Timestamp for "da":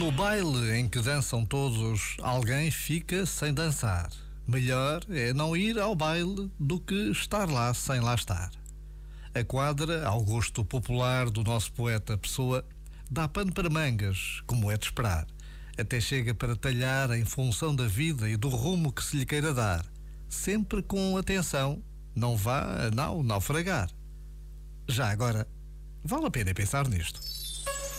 17.76-17.86